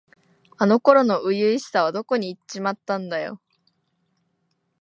[0.57, 3.39] あの頃の初々しさはどこにいっちまったんだよ。